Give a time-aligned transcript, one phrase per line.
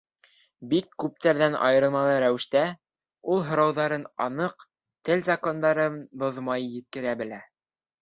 [0.69, 2.65] Бик күптәрҙән айырмалы рәүештә,
[3.35, 4.69] ул һорауҙарын аныҡ,
[5.11, 7.45] тел закондарын боҙмай еткерә белә.